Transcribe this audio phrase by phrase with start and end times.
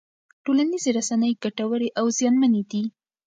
[0.43, 2.81] ټولنیزې رسنۍ ګټورې او زیانمنې دي.